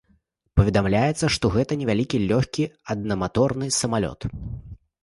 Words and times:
Паведамляецца, 0.59 1.25
што 1.35 1.45
гэта 1.57 1.77
невялікі 1.83 2.23
лёгкі 2.31 2.69
аднаматорны 2.95 3.73
самалёт. 3.79 4.31